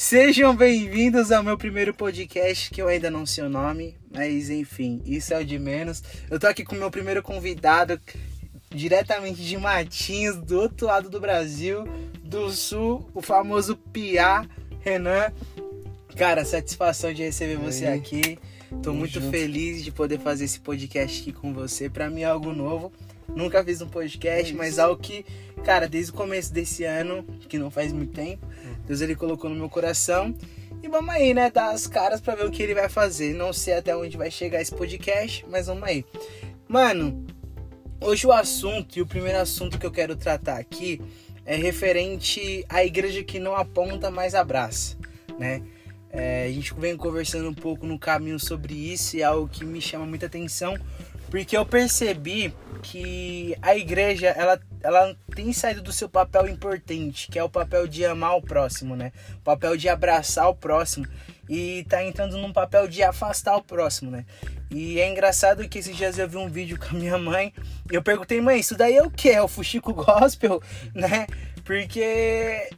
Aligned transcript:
Sejam 0.00 0.54
bem-vindos 0.54 1.32
ao 1.32 1.42
meu 1.42 1.58
primeiro 1.58 1.92
podcast, 1.92 2.70
que 2.70 2.80
eu 2.80 2.86
ainda 2.86 3.10
não 3.10 3.26
sei 3.26 3.42
o 3.42 3.48
nome, 3.48 3.96
mas 4.14 4.48
enfim, 4.48 5.02
isso 5.04 5.34
é 5.34 5.40
o 5.40 5.44
de 5.44 5.58
menos. 5.58 6.04
Eu 6.30 6.38
tô 6.38 6.46
aqui 6.46 6.64
com 6.64 6.76
o 6.76 6.78
meu 6.78 6.88
primeiro 6.88 7.20
convidado, 7.20 8.00
diretamente 8.70 9.42
de 9.42 9.58
Matinhos, 9.58 10.36
do 10.36 10.60
outro 10.60 10.86
lado 10.86 11.10
do 11.10 11.18
Brasil, 11.18 11.82
do 12.22 12.48
Sul, 12.48 13.10
o 13.12 13.20
famoso 13.20 13.76
Piá, 13.76 14.46
Renan. 14.82 15.32
Cara, 16.16 16.44
satisfação 16.44 17.12
de 17.12 17.24
receber 17.24 17.56
você 17.56 17.86
aqui. 17.86 18.38
Tô 18.70 18.76
Tamo 18.76 18.98
muito 18.98 19.14
junto. 19.14 19.32
feliz 19.32 19.82
de 19.82 19.90
poder 19.90 20.20
fazer 20.20 20.44
esse 20.44 20.60
podcast 20.60 21.22
aqui 21.22 21.32
com 21.32 21.52
você. 21.52 21.90
Pra 21.90 22.08
mim 22.08 22.20
é 22.20 22.26
algo 22.26 22.52
novo. 22.52 22.92
Nunca 23.34 23.64
fiz 23.64 23.80
um 23.82 23.88
podcast, 23.88 24.52
É 24.52 24.56
mas 24.56 24.78
algo 24.78 25.02
que, 25.02 25.26
cara, 25.64 25.88
desde 25.88 26.12
o 26.12 26.14
começo 26.14 26.52
desse 26.52 26.84
ano, 26.84 27.24
que 27.48 27.58
não 27.58 27.68
faz 27.68 27.92
muito 27.92 28.12
tempo. 28.12 28.46
Deus 28.88 29.02
ele 29.02 29.14
colocou 29.14 29.50
no 29.50 29.56
meu 29.56 29.68
coração. 29.68 30.34
E 30.82 30.88
vamos 30.88 31.14
aí, 31.14 31.34
né? 31.34 31.50
Dar 31.50 31.70
as 31.70 31.86
caras 31.86 32.22
pra 32.22 32.34
ver 32.34 32.46
o 32.46 32.50
que 32.50 32.62
ele 32.62 32.74
vai 32.74 32.88
fazer. 32.88 33.34
Não 33.34 33.52
sei 33.52 33.74
até 33.74 33.94
onde 33.94 34.16
vai 34.16 34.30
chegar 34.30 34.62
esse 34.62 34.74
podcast, 34.74 35.44
mas 35.50 35.66
vamos 35.66 35.82
aí. 35.82 36.06
Mano, 36.66 37.26
hoje 38.00 38.26
o 38.26 38.32
assunto 38.32 38.98
e 38.98 39.02
o 39.02 39.06
primeiro 39.06 39.38
assunto 39.38 39.78
que 39.78 39.84
eu 39.84 39.90
quero 39.90 40.16
tratar 40.16 40.56
aqui 40.56 41.02
é 41.44 41.54
referente 41.54 42.64
à 42.66 42.82
igreja 42.82 43.22
que 43.22 43.38
não 43.38 43.54
aponta, 43.54 44.10
mas 44.10 44.34
abraça, 44.34 44.96
né? 45.38 45.62
É, 46.10 46.46
a 46.46 46.52
gente 46.52 46.72
vem 46.72 46.96
conversando 46.96 47.50
um 47.50 47.54
pouco 47.54 47.86
no 47.86 47.98
caminho 47.98 48.40
sobre 48.40 48.72
isso 48.72 49.16
e 49.16 49.20
é 49.20 49.24
algo 49.24 49.48
que 49.48 49.64
me 49.66 49.82
chama 49.82 50.06
muita 50.06 50.24
atenção, 50.24 50.74
porque 51.30 51.56
eu 51.56 51.64
percebi 51.64 52.54
que 52.82 53.56
a 53.60 53.76
igreja 53.76 54.28
ela, 54.28 54.60
ela 54.82 55.16
tem 55.34 55.52
saído 55.52 55.82
do 55.82 55.92
seu 55.92 56.08
papel 56.08 56.48
importante, 56.48 57.28
que 57.28 57.38
é 57.38 57.42
o 57.42 57.48
papel 57.48 57.86
de 57.86 58.04
amar 58.04 58.36
o 58.36 58.42
próximo, 58.42 58.96
né? 58.96 59.12
O 59.36 59.42
papel 59.42 59.76
de 59.76 59.88
abraçar 59.88 60.48
o 60.48 60.54
próximo 60.54 61.06
e 61.48 61.84
tá 61.88 62.04
entrando 62.04 62.36
num 62.36 62.52
papel 62.52 62.86
de 62.86 63.02
afastar 63.02 63.56
o 63.56 63.62
próximo, 63.62 64.10
né? 64.10 64.24
E 64.70 65.00
é 65.00 65.08
engraçado 65.08 65.66
que 65.68 65.78
esses 65.78 65.96
dias 65.96 66.18
eu 66.18 66.28
vi 66.28 66.36
um 66.36 66.48
vídeo 66.48 66.78
com 66.80 66.96
a 66.96 66.98
minha 66.98 67.18
mãe 67.18 67.52
e 67.90 67.94
eu 67.94 68.02
perguntei, 68.02 68.40
mãe, 68.40 68.60
isso 68.60 68.76
daí 68.76 68.96
é 68.96 69.02
o 69.02 69.10
que? 69.10 69.30
É 69.30 69.42
o 69.42 69.48
fuxico 69.48 69.92
gospel, 69.92 70.62
né? 70.94 71.26
Porque 71.64 72.70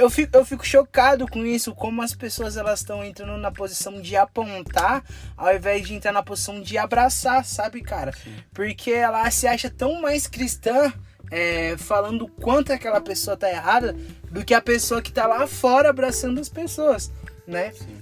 eu 0.00 0.08
fico, 0.08 0.36
eu 0.36 0.44
fico 0.44 0.66
chocado 0.66 1.28
com 1.28 1.44
isso, 1.44 1.74
como 1.74 2.00
as 2.02 2.14
pessoas 2.14 2.56
elas 2.56 2.80
estão 2.80 3.04
entrando 3.04 3.36
na 3.36 3.50
posição 3.50 4.00
de 4.00 4.16
apontar 4.16 5.04
ao 5.36 5.54
invés 5.54 5.86
de 5.86 5.94
entrar 5.94 6.12
na 6.12 6.22
posição 6.22 6.60
de 6.60 6.78
abraçar, 6.78 7.44
sabe, 7.44 7.82
cara? 7.82 8.12
Porque 8.52 8.90
ela 8.90 9.30
se 9.30 9.46
acha 9.46 9.68
tão 9.68 10.00
mais 10.00 10.26
cristã 10.26 10.92
é, 11.30 11.76
falando 11.76 12.22
o 12.22 12.28
quanto 12.28 12.72
aquela 12.72 13.00
pessoa 13.00 13.36
tá 13.36 13.50
errada 13.50 13.94
do 14.30 14.44
que 14.44 14.54
a 14.54 14.60
pessoa 14.60 15.02
que 15.02 15.12
tá 15.12 15.26
lá 15.26 15.46
fora 15.46 15.90
abraçando 15.90 16.40
as 16.40 16.48
pessoas, 16.48 17.12
né? 17.46 17.72
Sim. 17.72 18.00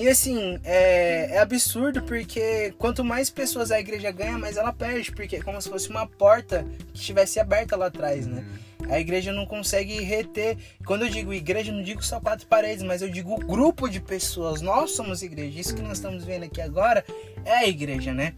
E 0.00 0.08
assim, 0.08 0.58
é, 0.64 1.34
é 1.34 1.38
absurdo 1.38 2.02
porque 2.02 2.74
quanto 2.78 3.04
mais 3.04 3.30
pessoas 3.30 3.70
a 3.70 3.78
igreja 3.80 4.10
ganha, 4.10 4.38
mais 4.38 4.56
ela 4.56 4.72
perde, 4.72 5.12
porque 5.12 5.36
é 5.36 5.42
como 5.42 5.60
se 5.60 5.68
fosse 5.68 5.88
uma 5.90 6.06
porta 6.06 6.64
que 6.92 7.00
estivesse 7.00 7.38
aberta 7.38 7.76
lá 7.76 7.86
atrás, 7.86 8.26
né? 8.26 8.44
A 8.88 8.98
igreja 8.98 9.32
não 9.32 9.46
consegue 9.46 10.00
reter. 10.02 10.56
Quando 10.86 11.04
eu 11.04 11.08
digo 11.08 11.32
igreja, 11.32 11.70
eu 11.70 11.76
não 11.76 11.82
digo 11.82 12.02
só 12.02 12.20
quatro 12.20 12.46
paredes, 12.46 12.82
mas 12.82 13.02
eu 13.02 13.08
digo 13.08 13.36
grupo 13.38 13.88
de 13.88 14.00
pessoas. 14.00 14.60
Nós 14.62 14.92
somos 14.92 15.22
igreja. 15.22 15.60
Isso 15.60 15.74
que 15.74 15.82
nós 15.82 15.98
estamos 15.98 16.24
vendo 16.24 16.44
aqui 16.44 16.60
agora 16.60 17.04
é 17.44 17.58
a 17.58 17.68
igreja, 17.68 18.14
né? 18.14 18.34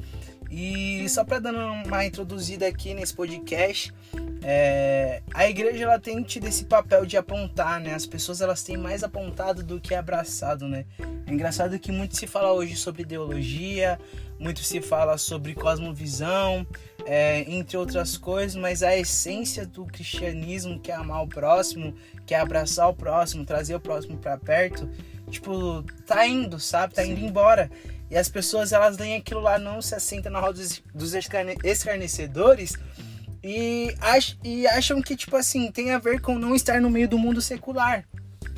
E 0.50 1.08
só 1.08 1.24
para 1.24 1.38
dando 1.38 1.58
uma 1.58 2.04
introduzida 2.04 2.66
aqui 2.66 2.92
nesse 2.92 3.14
podcast, 3.14 3.94
é, 4.42 5.22
a 5.34 5.48
igreja 5.48 5.84
ela 5.84 5.98
tem 5.98 6.22
tido 6.22 6.46
esse 6.46 6.64
papel 6.64 7.04
de 7.04 7.16
apontar, 7.16 7.78
né? 7.80 7.94
As 7.94 8.06
pessoas 8.06 8.40
elas 8.40 8.62
têm 8.62 8.76
mais 8.76 9.04
apontado 9.04 9.62
do 9.62 9.78
que 9.80 9.94
abraçado, 9.94 10.66
né? 10.66 10.86
É 11.26 11.32
engraçado 11.32 11.78
que 11.78 11.92
muito 11.92 12.16
se 12.16 12.26
fala 12.26 12.52
hoje 12.52 12.74
sobre 12.76 13.02
ideologia, 13.02 13.98
muito 14.38 14.64
se 14.64 14.80
fala 14.80 15.18
sobre 15.18 15.54
cosmovisão, 15.54 16.66
é, 17.04 17.44
entre 17.52 17.76
outras 17.76 18.16
coisas, 18.16 18.56
mas 18.56 18.82
a 18.82 18.96
essência 18.96 19.66
do 19.66 19.84
cristianismo, 19.84 20.80
que 20.80 20.90
é 20.90 20.94
amar 20.94 21.22
o 21.22 21.28
próximo, 21.28 21.94
que 22.26 22.34
é 22.34 22.40
abraçar 22.40 22.88
o 22.88 22.94
próximo, 22.94 23.44
trazer 23.44 23.74
o 23.74 23.80
próximo 23.80 24.16
para 24.16 24.38
perto, 24.38 24.88
tipo, 25.30 25.84
tá 26.06 26.26
indo, 26.26 26.58
sabe? 26.58 26.94
Tá 26.94 27.04
indo 27.04 27.20
Sim. 27.20 27.26
embora. 27.26 27.70
E 28.10 28.16
as 28.16 28.28
pessoas, 28.28 28.72
elas 28.72 28.98
leem 28.98 29.16
aquilo 29.16 29.40
lá, 29.40 29.58
não 29.58 29.80
se 29.80 29.94
assentam 29.94 30.32
na 30.32 30.40
roda 30.40 30.54
dos, 30.54 30.82
dos 30.92 31.14
escarne- 31.14 31.56
escarnecedores 31.62 32.76
e, 33.42 33.94
ach, 34.00 34.36
e 34.44 34.66
acham 34.66 35.00
que, 35.00 35.16
tipo 35.16 35.36
assim, 35.36 35.70
tem 35.70 35.92
a 35.92 35.98
ver 35.98 36.20
com 36.20 36.38
não 36.38 36.54
estar 36.54 36.80
no 36.80 36.90
meio 36.90 37.08
do 37.08 37.18
mundo 37.18 37.40
secular. 37.40 38.04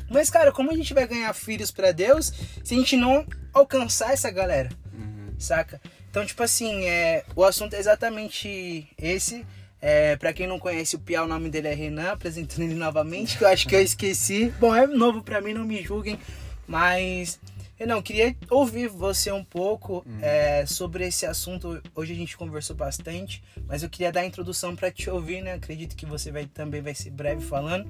Mas, 0.09 0.29
cara, 0.29 0.51
como 0.51 0.71
a 0.71 0.75
gente 0.75 0.93
vai 0.93 1.07
ganhar 1.07 1.33
filhos 1.33 1.71
para 1.71 1.91
Deus 1.91 2.31
se 2.63 2.73
a 2.73 2.77
gente 2.77 2.95
não 2.95 3.25
alcançar 3.53 4.13
essa 4.13 4.29
galera? 4.29 4.69
Uhum. 4.93 5.33
saca? 5.39 5.81
Então, 6.09 6.25
tipo 6.25 6.43
assim, 6.43 6.85
é, 6.85 7.23
o 7.35 7.43
assunto 7.43 7.73
é 7.73 7.79
exatamente 7.79 8.87
esse. 9.01 9.45
É, 9.81 10.15
para 10.15 10.31
quem 10.31 10.47
não 10.47 10.59
conhece 10.59 10.95
o 10.95 10.99
Pia, 10.99 11.23
o 11.23 11.27
nome 11.27 11.49
dele 11.49 11.67
é 11.67 11.73
Renan, 11.73 12.11
apresentando 12.11 12.61
ele 12.61 12.75
novamente, 12.75 13.37
que 13.37 13.43
eu 13.43 13.47
acho 13.47 13.67
que 13.67 13.75
eu 13.75 13.81
esqueci. 13.81 14.53
Bom, 14.59 14.75
é 14.75 14.85
novo 14.85 15.21
pra 15.23 15.41
mim, 15.41 15.53
não 15.53 15.65
me 15.65 15.81
julguem, 15.83 16.19
mas 16.67 17.39
eu 17.79 17.87
não 17.87 18.01
queria 18.01 18.35
ouvir 18.49 18.87
você 18.87 19.31
um 19.31 19.43
pouco 19.43 20.05
é, 20.21 20.65
sobre 20.65 21.05
esse 21.07 21.25
assunto. 21.25 21.81
Hoje 21.95 22.13
a 22.13 22.15
gente 22.15 22.37
conversou 22.37 22.75
bastante, 22.75 23.43
mas 23.67 23.83
eu 23.83 23.89
queria 23.89 24.11
dar 24.11 24.21
a 24.21 24.25
introdução 24.25 24.75
pra 24.75 24.91
te 24.91 25.09
ouvir, 25.09 25.41
né? 25.41 25.53
Acredito 25.53 25.95
que 25.95 26.05
você 26.05 26.31
vai 26.31 26.45
também 26.45 26.81
vai 26.81 26.93
ser 26.95 27.09
breve 27.09 27.41
falando. 27.43 27.89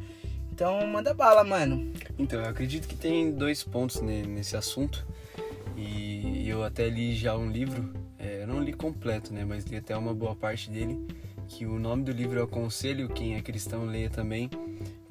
Então, 0.52 0.86
manda 0.88 1.14
bala, 1.14 1.44
mano. 1.44 1.92
Então, 2.18 2.40
eu 2.42 2.48
acredito 2.50 2.88
que 2.88 2.96
tem 2.96 3.32
dois 3.32 3.64
pontos 3.64 4.02
ne- 4.02 4.22
nesse 4.24 4.56
assunto. 4.56 5.06
E 5.76 6.48
eu 6.48 6.64
até 6.64 6.88
li 6.88 7.16
já 7.16 7.36
um 7.36 7.50
livro, 7.50 7.92
é, 8.20 8.44
eu 8.44 8.48
não 8.48 8.62
li 8.62 8.72
completo, 8.74 9.34
né? 9.34 9.44
Mas 9.44 9.66
li 9.66 9.76
até 9.78 9.98
uma 9.98 10.14
boa 10.14 10.36
parte 10.36 10.70
dele. 10.70 11.00
Que 11.48 11.66
o 11.66 11.78
nome 11.80 12.04
do 12.04 12.12
livro 12.12 12.40
é 12.40 12.44
o 12.44 12.48
Conselho, 12.48 13.10
quem 13.10 13.36
é 13.36 13.42
cristão 13.42 13.86
leia 13.86 14.10
também, 14.10 14.50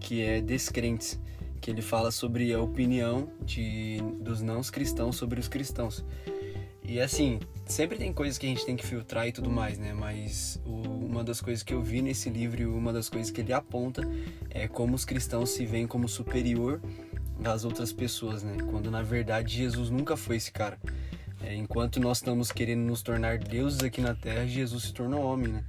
que 0.01 0.23
é 0.23 0.41
Descrentes. 0.41 1.19
Que 1.63 1.71
ele 1.71 1.81
fala 1.81 2.11
sobre 2.11 2.53
a 2.53 2.61
opinião 2.61 3.31
de, 3.45 3.99
dos 4.21 4.43
não 4.43 4.61
cristãos 4.63 5.17
sobre 5.17 5.41
os 5.41 5.49
cristãos. 5.49 6.05
E 6.83 7.01
assim, 7.01 7.39
sempre 7.65 7.97
tem 7.97 8.13
coisas 8.13 8.37
que 8.37 8.45
a 8.45 8.49
gente 8.49 8.67
tem 8.67 8.77
que 8.77 8.85
filtrar 8.85 9.29
e 9.29 9.33
tudo 9.33 9.49
mais, 9.49 9.79
né? 9.79 9.93
Mas 9.95 10.61
o- 10.67 11.07
uma 11.07 11.23
das 11.23 11.41
coisas 11.41 11.63
que 11.63 11.73
eu 11.73 11.81
vi 11.81 12.03
nesse 12.03 12.29
livro 12.29 12.77
uma 12.77 12.93
das 12.93 13.09
coisas 13.09 13.31
que 13.31 13.41
ele 13.41 13.53
aponta 13.53 14.03
é 14.51 14.67
como 14.67 14.95
os 14.97 15.05
cristãos 15.05 15.51
se 15.51 15.65
veem 15.65 15.87
como 15.87 16.09
superior 16.09 16.83
às 17.45 17.65
outras 17.65 17.93
pessoas, 17.93 18.43
né? 18.43 18.57
Quando 18.69 18.91
na 18.91 19.03
verdade 19.03 19.57
Jesus 19.57 19.89
nunca 19.89 20.17
foi 20.17 20.37
esse 20.37 20.51
cara. 20.51 20.77
É, 21.45 21.55
enquanto 21.55 22.01
nós 22.01 22.19
estamos 22.19 22.51
querendo 22.53 22.81
nos 22.81 23.03
tornar 23.03 23.39
deuses 23.39 23.81
aqui 23.85 24.01
na 24.01 24.15
Terra, 24.15 24.47
Jesus 24.47 24.83
se 24.85 24.93
tornou 24.93 25.23
homem, 25.23 25.53
né? 25.53 25.65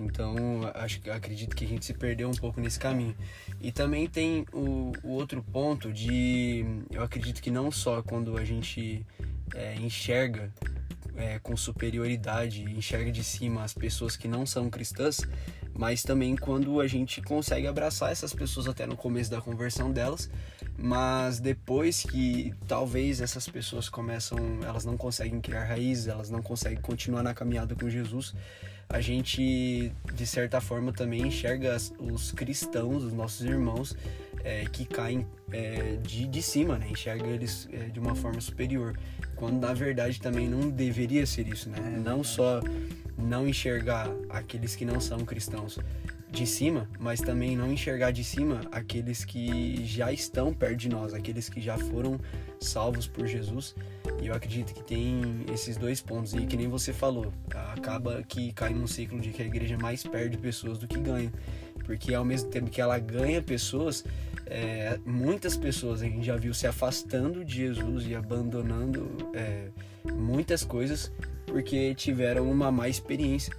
Então, 0.00 0.36
acho 0.74 1.00
acredito 1.10 1.54
que 1.54 1.64
a 1.64 1.68
gente 1.68 1.84
se 1.84 1.94
perdeu 1.94 2.28
um 2.28 2.34
pouco 2.34 2.60
nesse 2.60 2.78
caminho. 2.78 3.14
E 3.60 3.70
também 3.70 4.06
tem 4.06 4.46
o, 4.52 4.92
o 5.02 5.10
outro 5.10 5.42
ponto 5.42 5.92
de, 5.92 6.64
eu 6.90 7.02
acredito 7.02 7.42
que 7.42 7.50
não 7.50 7.70
só 7.70 8.02
quando 8.02 8.36
a 8.36 8.44
gente 8.44 9.06
é, 9.54 9.74
enxerga 9.76 10.52
é, 11.16 11.38
com 11.38 11.56
superioridade, 11.56 12.62
enxerga 12.62 13.12
de 13.12 13.22
cima 13.22 13.62
as 13.62 13.74
pessoas 13.74 14.16
que 14.16 14.26
não 14.26 14.46
são 14.46 14.70
cristãs, 14.70 15.20
mas 15.76 16.02
também 16.02 16.36
quando 16.36 16.80
a 16.80 16.86
gente 16.86 17.20
consegue 17.22 17.66
abraçar 17.66 18.10
essas 18.10 18.32
pessoas 18.32 18.66
até 18.66 18.86
no 18.86 18.96
começo 18.96 19.30
da 19.30 19.40
conversão 19.40 19.92
delas, 19.92 20.30
mas 20.76 21.40
depois 21.40 22.02
que 22.02 22.54
talvez 22.66 23.20
essas 23.20 23.48
pessoas 23.48 23.88
começam, 23.88 24.38
elas 24.64 24.84
não 24.84 24.96
conseguem 24.96 25.40
criar 25.40 25.64
raízes, 25.64 26.06
elas 26.06 26.30
não 26.30 26.42
conseguem 26.42 26.80
continuar 26.80 27.22
na 27.22 27.34
caminhada 27.34 27.74
com 27.74 27.88
Jesus, 27.88 28.34
a 28.90 29.00
gente 29.00 29.92
de 30.12 30.26
certa 30.26 30.60
forma 30.60 30.92
também 30.92 31.22
enxerga 31.26 31.76
os 31.98 32.32
cristãos, 32.32 33.04
os 33.04 33.12
nossos 33.12 33.46
irmãos, 33.46 33.96
é, 34.42 34.64
que 34.64 34.84
caem 34.84 35.24
é, 35.52 35.96
de, 36.02 36.26
de 36.26 36.42
cima, 36.42 36.76
né? 36.76 36.88
Enxerga 36.90 37.26
eles 37.26 37.68
é, 37.72 37.84
de 37.84 38.00
uma 38.00 38.16
forma 38.16 38.40
superior, 38.40 38.98
quando 39.36 39.60
na 39.60 39.72
verdade 39.72 40.20
também 40.20 40.48
não 40.48 40.68
deveria 40.68 41.24
ser 41.24 41.46
isso, 41.46 41.70
né? 41.70 41.78
Não 42.04 42.24
só 42.24 42.60
não 43.16 43.46
enxergar 43.46 44.10
aqueles 44.28 44.74
que 44.74 44.84
não 44.84 45.00
são 45.00 45.20
cristãos 45.20 45.78
de 46.30 46.46
cima, 46.46 46.88
mas 46.98 47.20
também 47.20 47.56
não 47.56 47.72
enxergar 47.72 48.10
de 48.10 48.22
cima 48.22 48.60
aqueles 48.70 49.24
que 49.24 49.84
já 49.84 50.12
estão 50.12 50.52
perto 50.52 50.76
de 50.76 50.88
nós, 50.88 51.12
aqueles 51.12 51.48
que 51.48 51.60
já 51.60 51.76
foram 51.76 52.18
salvos 52.60 53.06
por 53.06 53.26
Jesus. 53.26 53.74
E 54.22 54.26
eu 54.26 54.34
acredito 54.34 54.72
que 54.72 54.82
tem 54.82 55.44
esses 55.52 55.76
dois 55.76 56.00
pontos. 56.00 56.34
E 56.34 56.46
que 56.46 56.56
nem 56.56 56.68
você 56.68 56.92
falou, 56.92 57.32
acaba 57.72 58.22
que 58.22 58.52
cai 58.52 58.72
num 58.72 58.86
ciclo 58.86 59.20
de 59.20 59.30
que 59.30 59.42
a 59.42 59.46
igreja 59.46 59.76
mais 59.78 60.02
perde 60.04 60.38
pessoas 60.38 60.78
do 60.78 60.86
que 60.86 60.98
ganha. 60.98 61.32
Porque 61.84 62.14
ao 62.14 62.24
mesmo 62.24 62.50
tempo 62.50 62.70
que 62.70 62.80
ela 62.80 62.98
ganha 62.98 63.42
pessoas, 63.42 64.04
é, 64.46 64.98
muitas 65.04 65.56
pessoas 65.56 66.02
a 66.02 66.04
gente 66.04 66.24
já 66.24 66.36
viu 66.36 66.54
se 66.54 66.66
afastando 66.66 67.44
de 67.44 67.56
Jesus 67.56 68.06
e 68.06 68.14
abandonando 68.14 69.10
é, 69.34 69.68
muitas 70.12 70.62
coisas 70.62 71.10
porque 71.46 71.94
tiveram 71.94 72.50
uma 72.50 72.70
má 72.70 72.88
experiência. 72.88 73.52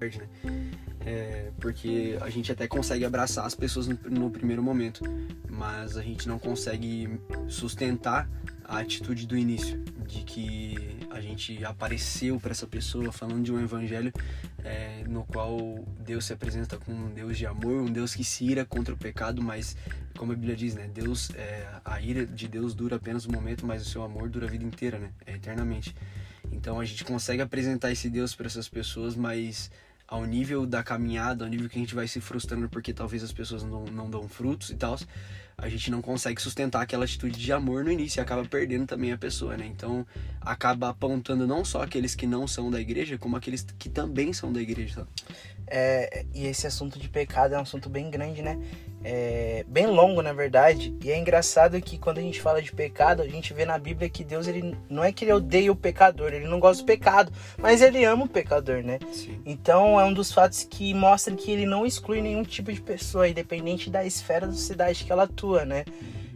né? 0.00 0.61
É, 1.04 1.50
porque 1.60 2.16
a 2.20 2.30
gente 2.30 2.50
até 2.52 2.66
consegue 2.66 3.04
abraçar 3.04 3.46
as 3.46 3.54
pessoas 3.54 3.86
no, 3.86 3.98
no 4.08 4.30
primeiro 4.30 4.62
momento, 4.62 5.04
mas 5.50 5.96
a 5.96 6.02
gente 6.02 6.28
não 6.28 6.38
consegue 6.38 7.18
sustentar 7.48 8.28
a 8.64 8.78
atitude 8.78 9.26
do 9.26 9.36
início, 9.36 9.82
de 10.06 10.22
que 10.22 10.76
a 11.10 11.20
gente 11.20 11.62
apareceu 11.64 12.40
para 12.40 12.52
essa 12.52 12.66
pessoa 12.66 13.12
falando 13.12 13.42
de 13.42 13.52
um 13.52 13.60
evangelho 13.60 14.12
é, 14.64 15.04
no 15.08 15.24
qual 15.24 15.84
Deus 16.00 16.24
se 16.24 16.32
apresenta 16.32 16.78
como 16.78 17.06
um 17.06 17.10
Deus 17.12 17.36
de 17.36 17.46
amor, 17.46 17.82
um 17.82 17.92
Deus 17.92 18.14
que 18.14 18.24
se 18.24 18.44
ira 18.44 18.64
contra 18.64 18.94
o 18.94 18.96
pecado, 18.96 19.42
mas 19.42 19.76
como 20.16 20.32
a 20.32 20.34
Bíblia 20.34 20.56
diz, 20.56 20.74
né, 20.74 20.88
Deus, 20.92 21.30
é, 21.34 21.68
a 21.84 22.00
ira 22.00 22.24
de 22.24 22.48
Deus 22.48 22.74
dura 22.74 22.96
apenas 22.96 23.26
um 23.26 23.32
momento, 23.32 23.66
mas 23.66 23.82
o 23.82 23.84
seu 23.84 24.02
amor 24.02 24.28
dura 24.30 24.46
a 24.46 24.50
vida 24.50 24.64
inteira, 24.64 24.98
né, 24.98 25.10
é 25.26 25.34
eternamente. 25.34 25.94
Então 26.50 26.80
a 26.80 26.84
gente 26.84 27.04
consegue 27.04 27.42
apresentar 27.42 27.90
esse 27.90 28.08
Deus 28.08 28.34
para 28.34 28.46
essas 28.46 28.68
pessoas, 28.68 29.16
mas 29.16 29.70
ao 30.12 30.26
nível 30.26 30.66
da 30.66 30.82
caminhada, 30.82 31.42
ao 31.42 31.48
nível 31.48 31.70
que 31.70 31.78
a 31.78 31.80
gente 31.80 31.94
vai 31.94 32.06
se 32.06 32.20
frustrando 32.20 32.68
porque 32.68 32.92
talvez 32.92 33.24
as 33.24 33.32
pessoas 33.32 33.62
não, 33.62 33.86
não 33.86 34.10
dão 34.10 34.28
frutos 34.28 34.68
e 34.68 34.74
tal, 34.74 34.98
a 35.56 35.70
gente 35.70 35.90
não 35.90 36.02
consegue 36.02 36.38
sustentar 36.38 36.82
aquela 36.82 37.06
atitude 37.06 37.38
de 37.38 37.50
amor 37.50 37.82
no 37.82 37.90
início 37.90 38.20
e 38.20 38.20
acaba 38.20 38.44
perdendo 38.44 38.86
também 38.86 39.10
a 39.10 39.16
pessoa, 39.16 39.56
né? 39.56 39.64
Então 39.64 40.06
acaba 40.38 40.90
apontando 40.90 41.46
não 41.46 41.64
só 41.64 41.82
aqueles 41.82 42.14
que 42.14 42.26
não 42.26 42.46
são 42.46 42.70
da 42.70 42.78
igreja, 42.78 43.16
como 43.16 43.36
aqueles 43.36 43.64
que 43.78 43.88
também 43.88 44.34
são 44.34 44.52
da 44.52 44.60
igreja. 44.60 45.08
É, 45.66 46.26
e 46.34 46.44
esse 46.44 46.66
assunto 46.66 46.98
de 46.98 47.08
pecado 47.08 47.54
é 47.54 47.58
um 47.58 47.62
assunto 47.62 47.88
bem 47.88 48.10
grande, 48.10 48.42
né? 48.42 48.58
É, 49.04 49.64
bem 49.66 49.86
longo, 49.86 50.22
na 50.22 50.32
verdade. 50.32 50.94
E 51.02 51.10
é 51.10 51.18
engraçado 51.18 51.80
que 51.80 51.98
quando 51.98 52.18
a 52.18 52.22
gente 52.22 52.40
fala 52.40 52.62
de 52.62 52.72
pecado, 52.72 53.22
a 53.22 53.28
gente 53.28 53.52
vê 53.52 53.64
na 53.64 53.78
Bíblia 53.78 54.08
que 54.08 54.22
Deus 54.22 54.46
ele 54.46 54.76
não 54.88 55.02
é 55.02 55.12
que 55.12 55.24
ele 55.24 55.32
odeia 55.32 55.72
o 55.72 55.76
pecador, 55.76 56.32
ele 56.32 56.46
não 56.46 56.60
gosta 56.60 56.82
do 56.82 56.86
pecado, 56.86 57.32
mas 57.58 57.82
ele 57.82 58.04
ama 58.04 58.24
o 58.24 58.28
pecador, 58.28 58.82
né? 58.82 58.98
Sim. 59.12 59.40
Então 59.44 59.98
é 59.98 60.04
um 60.04 60.12
dos 60.12 60.32
fatos 60.32 60.64
que 60.64 60.94
mostra 60.94 61.34
que 61.34 61.50
ele 61.50 61.66
não 61.66 61.84
exclui 61.84 62.20
nenhum 62.20 62.44
tipo 62.44 62.72
de 62.72 62.80
pessoa, 62.80 63.28
independente 63.28 63.90
da 63.90 64.04
esfera 64.04 64.46
da 64.46 64.52
sociedade 64.52 65.04
que 65.04 65.12
ela 65.12 65.24
atua, 65.24 65.64
né? 65.64 65.84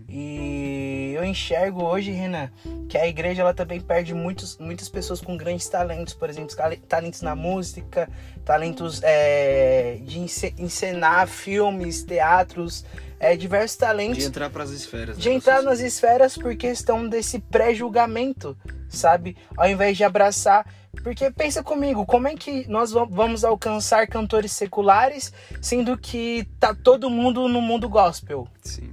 E 0.08 1.14
eu 1.16 1.24
enxergo 1.24 1.82
hoje, 1.82 2.12
Renan, 2.12 2.48
que 2.88 2.96
a 2.96 3.06
igreja 3.08 3.42
ela 3.42 3.52
também 3.52 3.80
perde 3.80 4.14
muitos, 4.14 4.56
muitas 4.58 4.88
pessoas 4.88 5.20
com 5.20 5.36
grandes 5.36 5.68
talentos, 5.68 6.14
por 6.14 6.30
exemplo, 6.30 6.54
talentos 6.88 7.22
na 7.22 7.34
música, 7.34 8.08
talentos 8.44 9.00
é, 9.02 9.98
de 10.02 10.20
encenar 10.58 11.26
filmes, 11.26 12.04
teatros, 12.04 12.84
é, 13.18 13.36
diversos 13.36 13.76
talentos. 13.76 14.18
De 14.18 14.24
entrar 14.24 14.48
para 14.48 14.62
as 14.62 14.70
esferas. 14.70 15.16
Né, 15.16 15.22
de 15.22 15.30
entrar 15.30 15.62
nas 15.62 15.80
esferas 15.80 16.36
por 16.36 16.54
questão 16.56 17.08
desse 17.08 17.40
pré-julgamento, 17.40 18.56
sabe? 18.88 19.36
Ao 19.56 19.68
invés 19.68 19.96
de 19.96 20.04
abraçar. 20.04 20.66
Porque 21.02 21.30
pensa 21.30 21.62
comigo, 21.62 22.06
como 22.06 22.26
é 22.26 22.34
que 22.34 22.66
nós 22.68 22.90
vamos 22.92 23.44
alcançar 23.44 24.06
cantores 24.06 24.52
seculares, 24.52 25.32
sendo 25.60 25.96
que 25.98 26.48
tá 26.58 26.74
todo 26.74 27.10
mundo 27.10 27.48
no 27.48 27.60
mundo 27.60 27.88
gospel? 27.88 28.48
Sim. 28.62 28.92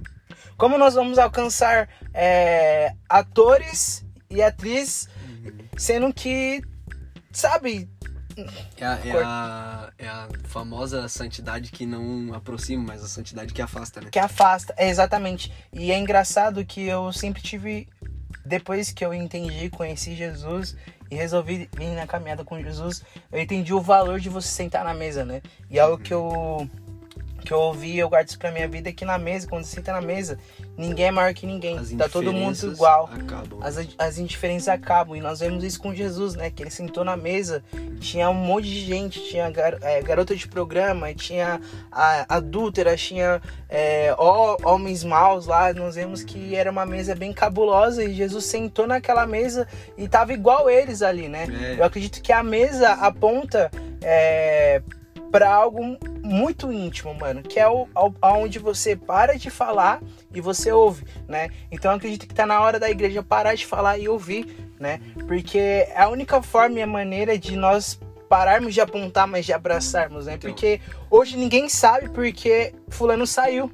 Como 0.56 0.78
nós 0.78 0.94
vamos 0.94 1.18
alcançar 1.18 1.88
é, 2.12 2.94
atores 3.08 4.04
e 4.30 4.42
atrizes, 4.42 5.08
uhum. 5.44 5.52
sendo 5.76 6.12
que, 6.12 6.62
sabe, 7.32 7.88
é 8.76 8.84
a, 8.84 8.98
é, 9.04 9.22
a, 9.22 9.92
é 9.98 10.08
a, 10.08 10.28
famosa 10.44 11.08
santidade 11.08 11.70
que 11.70 11.86
não 11.86 12.34
aproxima, 12.34 12.82
mas 12.88 13.04
a 13.04 13.08
santidade 13.08 13.54
que 13.54 13.62
afasta, 13.62 14.00
né? 14.00 14.08
Que 14.10 14.18
afasta, 14.18 14.74
é, 14.76 14.88
exatamente. 14.88 15.52
E 15.72 15.92
é 15.92 15.98
engraçado 15.98 16.64
que 16.64 16.84
eu 16.84 17.12
sempre 17.12 17.40
tive, 17.40 17.88
depois 18.44 18.90
que 18.90 19.04
eu 19.04 19.14
entendi, 19.14 19.70
conheci 19.70 20.14
Jesus 20.16 20.76
e 21.10 21.14
resolvi 21.14 21.68
vir 21.76 21.94
na 21.94 22.06
caminhada 22.06 22.44
com 22.44 22.60
Jesus, 22.60 23.02
eu 23.30 23.40
entendi 23.40 23.72
o 23.72 23.80
valor 23.80 24.18
de 24.18 24.28
você 24.28 24.48
sentar 24.48 24.84
na 24.84 24.94
mesa, 24.94 25.24
né? 25.24 25.40
E 25.70 25.78
é 25.78 25.82
algo 25.82 26.02
que 26.02 26.12
eu 26.12 26.68
que 27.44 27.52
eu 27.52 27.58
ouvi, 27.58 27.98
eu 27.98 28.08
guardo 28.08 28.28
isso 28.28 28.38
pra 28.38 28.50
minha 28.50 28.66
vida, 28.66 28.88
é 28.88 28.92
que 28.92 29.04
na 29.04 29.18
mesa, 29.18 29.46
quando 29.46 29.64
senta 29.64 29.92
na 29.92 30.00
mesa, 30.00 30.38
ninguém 30.76 31.06
é 31.06 31.10
maior 31.10 31.32
que 31.34 31.46
ninguém. 31.46 31.78
As 31.78 31.92
tá 31.92 32.08
todo 32.08 32.32
mundo 32.32 32.56
igual. 32.66 33.08
Acabam. 33.12 33.60
As, 33.62 33.76
as 33.98 34.18
indiferenças 34.18 34.68
acabam. 34.68 35.16
E 35.16 35.20
nós 35.20 35.40
vemos 35.40 35.62
isso 35.62 35.78
com 35.80 35.94
Jesus, 35.94 36.34
né? 36.34 36.50
Que 36.50 36.62
ele 36.62 36.70
sentou 36.70 37.04
na 37.04 37.16
mesa, 37.16 37.62
tinha 38.00 38.28
um 38.30 38.34
monte 38.34 38.64
de 38.64 38.80
gente, 38.80 39.20
tinha 39.28 39.50
gar, 39.50 39.76
é, 39.82 40.00
garota 40.02 40.34
de 40.34 40.48
programa, 40.48 41.12
tinha 41.14 41.60
a, 41.92 42.36
adúltera, 42.36 42.96
tinha 42.96 43.40
é, 43.68 44.14
homens 44.64 45.04
maus 45.04 45.46
lá. 45.46 45.72
Nós 45.74 45.94
vemos 45.94 46.24
que 46.24 46.56
era 46.56 46.70
uma 46.70 46.86
mesa 46.86 47.14
bem 47.14 47.32
cabulosa 47.32 48.02
e 48.02 48.14
Jesus 48.14 48.46
sentou 48.46 48.86
naquela 48.86 49.26
mesa 49.26 49.68
e 49.98 50.08
tava 50.08 50.32
igual 50.32 50.70
eles 50.70 51.02
ali, 51.02 51.28
né? 51.28 51.46
É. 51.46 51.80
Eu 51.80 51.84
acredito 51.84 52.22
que 52.22 52.32
a 52.32 52.42
mesa 52.42 52.92
aponta. 52.92 53.70
É, 54.06 54.82
para 55.34 55.52
algo 55.52 55.98
muito 56.24 56.72
íntimo, 56.72 57.14
mano, 57.14 57.42
que 57.42 57.60
é 57.60 57.68
o 57.68 57.86
aonde 58.20 58.58
você 58.58 58.96
para 58.96 59.36
de 59.36 59.50
falar 59.50 60.00
e 60.34 60.40
você 60.40 60.72
ouve, 60.72 61.04
né? 61.28 61.50
Então 61.70 61.90
eu 61.90 61.96
acredito 61.98 62.26
que 62.26 62.34
tá 62.34 62.46
na 62.46 62.60
hora 62.60 62.80
da 62.80 62.90
igreja 62.90 63.22
parar 63.22 63.54
de 63.54 63.66
falar 63.66 63.98
e 63.98 64.08
ouvir, 64.08 64.72
né? 64.80 65.00
Porque 65.28 65.58
é 65.58 66.00
a 66.00 66.08
única 66.08 66.42
forma 66.42 66.78
e 66.78 66.82
a 66.82 66.86
maneira 66.86 67.38
de 67.38 67.54
nós 67.56 68.00
pararmos 68.28 68.72
de 68.72 68.80
apontar, 68.80 69.28
mas 69.28 69.44
de 69.44 69.52
abraçarmos, 69.52 70.26
né? 70.26 70.34
Então. 70.34 70.50
Porque 70.50 70.80
hoje 71.10 71.36
ninguém 71.36 71.68
sabe 71.68 72.08
porque 72.08 72.74
fulano 72.88 73.26
saiu. 73.26 73.70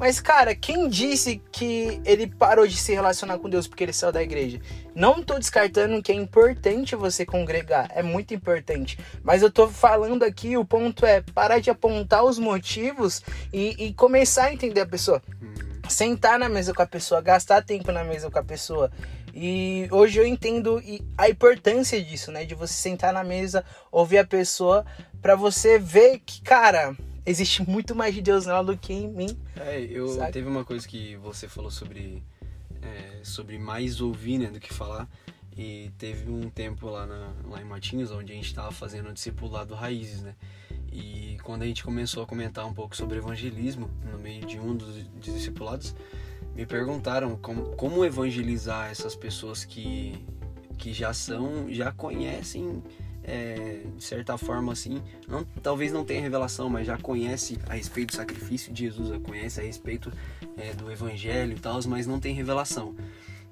Mas, 0.00 0.18
cara, 0.18 0.54
quem 0.54 0.88
disse 0.88 1.42
que 1.52 2.00
ele 2.06 2.26
parou 2.26 2.66
de 2.66 2.74
se 2.74 2.94
relacionar 2.94 3.36
com 3.36 3.50
Deus 3.50 3.68
porque 3.68 3.84
ele 3.84 3.92
saiu 3.92 4.10
da 4.10 4.22
igreja? 4.22 4.58
Não 4.94 5.22
tô 5.22 5.38
descartando 5.38 6.02
que 6.02 6.10
é 6.10 6.14
importante 6.14 6.96
você 6.96 7.26
congregar, 7.26 7.86
é 7.94 8.02
muito 8.02 8.32
importante. 8.32 8.98
Mas 9.22 9.42
eu 9.42 9.50
tô 9.52 9.68
falando 9.68 10.22
aqui, 10.22 10.56
o 10.56 10.64
ponto 10.64 11.04
é 11.04 11.20
parar 11.20 11.58
de 11.58 11.68
apontar 11.68 12.24
os 12.24 12.38
motivos 12.38 13.20
e, 13.52 13.88
e 13.88 13.92
começar 13.92 14.44
a 14.44 14.52
entender 14.54 14.80
a 14.80 14.86
pessoa. 14.86 15.22
Uhum. 15.38 15.90
Sentar 15.90 16.38
na 16.38 16.48
mesa 16.48 16.72
com 16.72 16.80
a 16.80 16.86
pessoa, 16.86 17.20
gastar 17.20 17.62
tempo 17.62 17.92
na 17.92 18.02
mesa 18.02 18.30
com 18.30 18.38
a 18.38 18.42
pessoa. 18.42 18.90
E 19.34 19.86
hoje 19.90 20.18
eu 20.18 20.26
entendo 20.26 20.82
a 21.18 21.28
importância 21.28 22.02
disso, 22.02 22.32
né? 22.32 22.46
De 22.46 22.54
você 22.54 22.72
sentar 22.72 23.12
na 23.12 23.22
mesa, 23.22 23.66
ouvir 23.92 24.16
a 24.16 24.26
pessoa, 24.26 24.82
para 25.20 25.36
você 25.36 25.78
ver 25.78 26.20
que, 26.24 26.40
cara, 26.40 26.96
existe 27.30 27.68
muito 27.68 27.94
mais 27.94 28.14
de 28.14 28.20
Deus 28.20 28.46
nela 28.46 28.62
do 28.62 28.76
que 28.76 28.92
em 28.92 29.08
mim. 29.08 29.38
É, 29.56 29.80
eu 29.80 30.08
sabe? 30.08 30.32
teve 30.32 30.48
uma 30.48 30.64
coisa 30.64 30.86
que 30.86 31.16
você 31.16 31.48
falou 31.48 31.70
sobre 31.70 32.22
é, 32.82 33.20
sobre 33.22 33.58
mais 33.58 34.00
ouvir, 34.00 34.38
né, 34.38 34.46
do 34.48 34.60
que 34.60 34.72
falar. 34.72 35.08
E 35.56 35.90
teve 35.98 36.30
um 36.30 36.48
tempo 36.48 36.88
lá, 36.88 37.06
na, 37.06 37.32
lá 37.48 37.60
em 37.60 37.64
Matinhos, 37.64 38.10
onde 38.10 38.32
a 38.32 38.34
gente 38.34 38.46
estava 38.46 38.70
fazendo 38.70 39.10
o 39.10 39.12
discipulado 39.12 39.74
Raízes, 39.74 40.22
né? 40.22 40.34
E 40.92 41.38
quando 41.42 41.62
a 41.62 41.66
gente 41.66 41.84
começou 41.84 42.22
a 42.22 42.26
comentar 42.26 42.66
um 42.66 42.72
pouco 42.72 42.96
sobre 42.96 43.18
evangelismo, 43.18 43.90
no 44.10 44.18
meio 44.18 44.44
de 44.46 44.58
um 44.58 44.74
dos 44.74 45.04
discipulados, 45.20 45.94
me 46.54 46.64
perguntaram 46.66 47.36
como, 47.36 47.76
como 47.76 48.04
evangelizar 48.04 48.90
essas 48.90 49.14
pessoas 49.14 49.64
que, 49.64 50.24
que 50.78 50.92
já 50.92 51.12
são, 51.12 51.70
já 51.70 51.92
conhecem 51.92 52.82
é, 53.22 53.82
de 53.96 54.02
certa 54.02 54.36
forma 54.38 54.72
assim, 54.72 55.02
não, 55.28 55.44
talvez 55.62 55.92
não 55.92 56.04
tenha 56.04 56.20
revelação, 56.20 56.68
mas 56.68 56.86
já 56.86 56.96
conhece 56.96 57.58
a 57.68 57.74
respeito 57.74 58.10
do 58.10 58.16
sacrifício 58.16 58.72
de 58.72 58.84
Jesus, 58.84 59.10
conhece 59.22 59.60
a 59.60 59.62
respeito 59.62 60.12
é, 60.56 60.72
do 60.72 60.90
evangelho 60.90 61.56
e 61.56 61.60
tal, 61.60 61.78
mas 61.86 62.06
não 62.06 62.18
tem 62.18 62.34
revelação. 62.34 62.94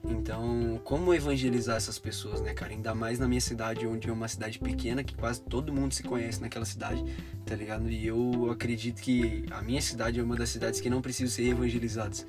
Então, 0.04 0.80
como 0.84 1.12
evangelizar 1.12 1.76
essas 1.76 1.98
pessoas, 1.98 2.40
né, 2.40 2.54
cara? 2.54 2.72
Ainda 2.72 2.94
mais 2.94 3.18
na 3.18 3.26
minha 3.26 3.40
cidade, 3.40 3.86
onde 3.86 4.08
é 4.08 4.12
uma 4.12 4.28
cidade 4.28 4.58
pequena, 4.58 5.02
que 5.02 5.14
quase 5.14 5.40
todo 5.40 5.72
mundo 5.72 5.92
se 5.92 6.02
conhece 6.04 6.40
naquela 6.40 6.64
cidade, 6.64 7.04
tá 7.44 7.54
ligado? 7.56 7.90
E 7.90 8.06
eu 8.06 8.48
acredito 8.50 9.02
que 9.02 9.44
a 9.50 9.60
minha 9.60 9.82
cidade 9.82 10.20
é 10.20 10.22
uma 10.22 10.36
das 10.36 10.50
cidades 10.50 10.80
que 10.80 10.88
não 10.88 11.02
precisam 11.02 11.34
ser 11.34 11.48
evangelizadas. 11.48 12.26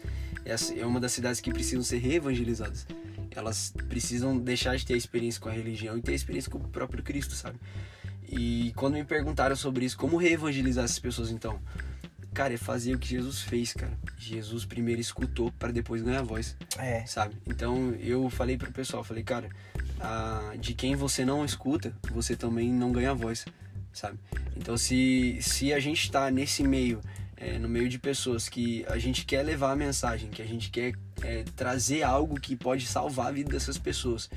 É 0.75 0.85
uma 0.85 0.99
das 0.99 1.11
cidades 1.11 1.39
que 1.39 1.51
precisam 1.51 1.83
ser 1.83 1.99
reevangelizadas 1.99 2.87
elas 3.31 3.73
precisam 3.87 4.37
deixar 4.37 4.75
de 4.75 4.85
ter 4.85 4.95
experiência 4.97 5.39
com 5.39 5.49
a 5.49 5.51
religião 5.51 5.97
e 5.97 6.01
ter 6.01 6.13
experiência 6.13 6.51
com 6.51 6.57
o 6.57 6.67
próprio 6.67 7.03
Cristo, 7.03 7.33
sabe? 7.33 7.59
E 8.31 8.71
quando 8.75 8.93
me 8.93 9.03
perguntaram 9.03 9.55
sobre 9.55 9.85
isso, 9.85 9.97
como 9.97 10.17
reevangelizar 10.17 10.85
essas 10.85 10.99
pessoas 10.99 11.31
então? 11.31 11.59
Cara, 12.33 12.53
é 12.53 12.57
fazer 12.57 12.93
o 12.93 12.99
que 12.99 13.07
Jesus 13.07 13.41
fez, 13.41 13.73
cara. 13.73 13.97
Jesus 14.17 14.63
primeiro 14.65 15.01
escutou 15.01 15.51
para 15.53 15.71
depois 15.71 16.01
ganhar 16.01 16.21
voz. 16.21 16.55
É. 16.77 17.03
Sabe? 17.05 17.35
Então 17.47 17.91
eu 17.95 18.29
falei 18.29 18.55
pro 18.55 18.71
pessoal, 18.71 19.03
falei, 19.03 19.23
cara, 19.23 19.49
ah, 19.99 20.53
de 20.59 20.73
quem 20.73 20.95
você 20.95 21.25
não 21.25 21.43
escuta, 21.43 21.93
você 22.11 22.35
também 22.35 22.71
não 22.71 22.91
ganha 22.91 23.15
voz, 23.15 23.45
sabe? 23.91 24.19
Então 24.55 24.77
se, 24.77 25.39
se 25.41 25.73
a 25.73 25.79
gente 25.79 26.11
tá 26.11 26.29
nesse 26.29 26.61
meio 26.63 27.01
é, 27.39 27.57
no 27.57 27.69
meio 27.69 27.87
de 27.87 27.97
pessoas 27.97 28.49
que 28.49 28.85
a 28.89 28.97
gente 28.97 29.25
quer 29.25 29.43
levar 29.43 29.71
a 29.71 29.75
mensagem, 29.75 30.29
que 30.29 30.41
a 30.41 30.45
gente 30.45 30.69
quer 30.69 30.93
é, 31.23 31.43
trazer 31.55 32.03
algo 32.03 32.39
que 32.39 32.55
pode 32.55 32.85
salvar 32.85 33.27
a 33.27 33.31
vida 33.31 33.51
dessas 33.51 33.77
pessoas. 33.77 34.29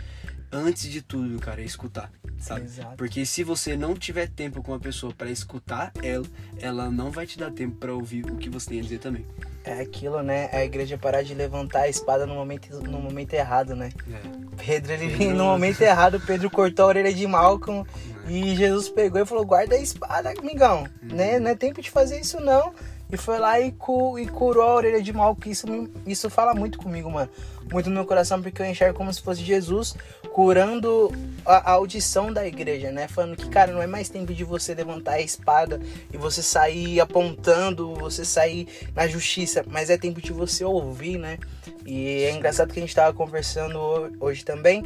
Antes 0.54 0.90
de 0.90 1.00
tudo, 1.00 1.38
cara, 1.40 1.62
é 1.62 1.64
escutar, 1.64 2.12
sabe? 2.38 2.62
Exato. 2.66 2.96
Porque 2.96 3.24
se 3.24 3.42
você 3.42 3.74
não 3.74 3.94
tiver 3.94 4.28
tempo 4.28 4.62
com 4.62 4.74
a 4.74 4.78
pessoa 4.78 5.12
para 5.12 5.30
escutar 5.30 5.90
ela, 6.02 6.26
ela 6.60 6.90
não 6.90 7.10
vai 7.10 7.26
te 7.26 7.38
dar 7.38 7.50
tempo 7.50 7.76
para 7.76 7.94
ouvir 7.94 8.26
o 8.26 8.36
que 8.36 8.50
você 8.50 8.68
tem 8.68 8.80
a 8.80 8.82
dizer 8.82 8.98
também. 8.98 9.24
É 9.64 9.80
aquilo, 9.80 10.22
né? 10.22 10.50
A 10.52 10.62
igreja 10.62 10.98
parar 10.98 11.22
de 11.22 11.34
levantar 11.34 11.82
a 11.82 11.88
espada 11.88 12.26
no 12.26 12.34
momento, 12.34 12.80
no 12.82 13.00
momento 13.00 13.32
errado, 13.32 13.74
né? 13.74 13.90
É. 14.10 14.64
Pedro, 14.64 14.92
ele 14.92 15.16
Pedro... 15.16 15.36
no 15.36 15.44
momento 15.44 15.80
errado, 15.80 16.20
Pedro 16.20 16.50
cortou 16.50 16.84
a 16.84 16.88
orelha 16.88 17.14
de 17.14 17.26
Malcolm 17.26 17.86
E 18.28 18.54
Jesus 18.54 18.88
pegou 18.88 19.22
e 19.22 19.26
falou: 19.26 19.46
guarda 19.46 19.74
a 19.74 19.78
espada, 19.78 20.34
amigão. 20.38 20.86
Uhum. 21.02 21.16
Né? 21.16 21.38
Não 21.38 21.50
é 21.50 21.54
tempo 21.54 21.80
de 21.80 21.90
fazer 21.90 22.20
isso, 22.20 22.40
não. 22.40 22.74
E 23.12 23.16
foi 23.18 23.38
lá 23.38 23.60
e, 23.60 23.72
cu, 23.72 24.18
e 24.18 24.26
curou 24.26 24.62
a 24.62 24.74
orelha 24.74 25.02
de 25.02 25.12
mal, 25.12 25.36
que 25.36 25.50
isso, 25.50 25.66
isso 26.06 26.30
fala 26.30 26.54
muito 26.54 26.78
comigo, 26.78 27.10
mano. 27.10 27.28
Muito 27.70 27.88
no 27.90 27.94
meu 27.94 28.06
coração, 28.06 28.40
porque 28.42 28.60
eu 28.62 28.66
enxergo 28.66 28.96
como 28.96 29.12
se 29.12 29.20
fosse 29.20 29.42
Jesus 29.42 29.94
curando 30.32 31.12
a, 31.44 31.70
a 31.70 31.74
audição 31.74 32.32
da 32.32 32.46
igreja, 32.46 32.90
né? 32.90 33.06
Falando 33.06 33.36
que, 33.36 33.48
cara, 33.50 33.70
não 33.70 33.82
é 33.82 33.86
mais 33.86 34.08
tempo 34.08 34.32
de 34.32 34.44
você 34.44 34.74
levantar 34.74 35.12
a 35.12 35.20
espada 35.20 35.78
e 36.12 36.16
você 36.16 36.42
sair 36.42 37.00
apontando, 37.00 37.94
você 37.94 38.24
sair 38.24 38.66
na 38.94 39.06
justiça, 39.06 39.62
mas 39.68 39.90
é 39.90 39.98
tempo 39.98 40.20
de 40.20 40.32
você 40.32 40.64
ouvir, 40.64 41.18
né? 41.18 41.38
E 41.84 42.24
é 42.24 42.30
engraçado 42.32 42.72
que 42.72 42.78
a 42.78 42.82
gente 42.82 42.94
tava 42.94 43.12
conversando 43.12 43.78
ho- 43.78 44.10
hoje 44.20 44.42
também, 44.44 44.82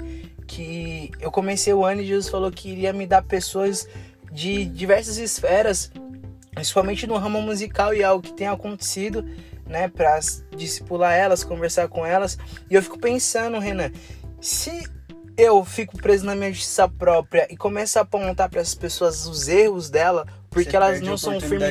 que 0.46 1.10
eu 1.20 1.30
comecei 1.30 1.72
o 1.72 1.84
ano 1.84 2.00
e 2.00 2.06
Jesus 2.06 2.28
falou 2.28 2.50
que 2.50 2.68
iria 2.70 2.92
me 2.92 3.06
dar 3.06 3.22
pessoas 3.22 3.88
de 4.32 4.64
diversas 4.66 5.16
esferas, 5.16 5.90
principalmente 6.66 7.06
no 7.06 7.16
ramo 7.16 7.40
musical 7.40 7.94
e 7.94 8.02
algo 8.02 8.22
que 8.22 8.32
tem 8.32 8.48
acontecido, 8.48 9.24
né, 9.66 9.86
para 9.86 10.18
discipular 10.56 11.14
elas, 11.14 11.44
conversar 11.44 11.86
com 11.86 12.04
elas. 12.04 12.36
E 12.68 12.74
eu 12.74 12.82
fico 12.82 12.98
pensando, 12.98 13.60
Renan, 13.60 13.92
se 14.40 14.82
eu 15.36 15.64
fico 15.64 15.96
preso 15.96 16.26
na 16.26 16.34
minha 16.34 16.52
justiça 16.52 16.88
própria 16.88 17.46
e 17.48 17.56
começo 17.56 17.98
a 17.98 18.02
apontar 18.02 18.50
para 18.50 18.60
as 18.60 18.74
pessoas 18.74 19.26
os 19.26 19.46
erros 19.46 19.90
dela, 19.90 20.26
porque 20.56 20.70
Você 20.70 20.76
elas 20.76 20.98
a 20.98 21.04
não 21.04 21.18
são 21.18 21.40
firmes 21.40 21.62